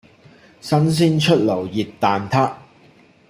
[0.61, 2.55] 新鮮出爐熱蛋撻